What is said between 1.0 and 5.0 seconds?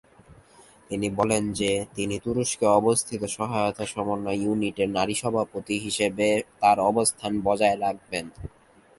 বলেন যে, তিনি তুরস্কে অবস্থিত সহায়তা সমন্বয় ইউনিটের